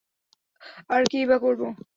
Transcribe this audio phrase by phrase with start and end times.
[0.89, 1.61] আর কীইবা করব?